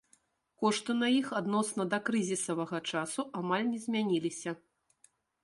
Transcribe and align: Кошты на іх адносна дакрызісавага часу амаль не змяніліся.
Кошты 0.61 0.95
на 1.01 1.09
іх 1.17 1.27
адносна 1.39 1.85
дакрызісавага 1.91 2.81
часу 2.95 3.21
амаль 3.43 3.69
не 3.75 3.79
змяніліся. 3.87 4.57